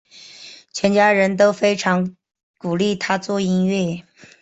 [0.73, 2.15] 全家人都非常
[2.57, 4.03] 鼓励他做音乐。